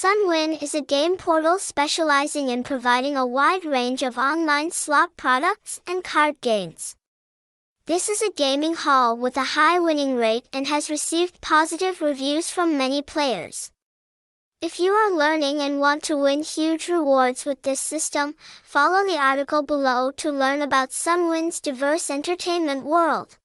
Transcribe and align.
Sunwin 0.00 0.62
is 0.62 0.74
a 0.74 0.80
game 0.80 1.18
portal 1.18 1.58
specializing 1.58 2.48
in 2.48 2.62
providing 2.62 3.18
a 3.18 3.26
wide 3.26 3.66
range 3.66 4.02
of 4.02 4.16
online 4.16 4.70
slot 4.70 5.14
products 5.18 5.78
and 5.86 6.02
card 6.02 6.40
games. 6.40 6.96
This 7.84 8.08
is 8.08 8.22
a 8.22 8.32
gaming 8.32 8.72
hall 8.72 9.14
with 9.14 9.36
a 9.36 9.52
high 9.60 9.78
winning 9.78 10.16
rate 10.16 10.48
and 10.54 10.66
has 10.68 10.88
received 10.88 11.42
positive 11.42 12.00
reviews 12.00 12.50
from 12.50 12.78
many 12.78 13.02
players. 13.02 13.72
If 14.62 14.80
you 14.80 14.92
are 14.92 15.12
learning 15.12 15.60
and 15.60 15.80
want 15.80 16.02
to 16.04 16.16
win 16.16 16.44
huge 16.44 16.88
rewards 16.88 17.44
with 17.44 17.60
this 17.60 17.80
system, 17.80 18.36
follow 18.62 19.04
the 19.04 19.18
article 19.18 19.62
below 19.62 20.12
to 20.12 20.32
learn 20.32 20.62
about 20.62 20.92
Sunwin's 20.92 21.60
diverse 21.60 22.08
entertainment 22.08 22.86
world. 22.86 23.36